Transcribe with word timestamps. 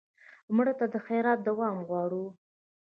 مړه 0.55 0.73
ته 0.79 0.85
د 0.93 0.95
خیرات 1.05 1.39
دوام 1.49 1.75
غواړو 1.87 2.25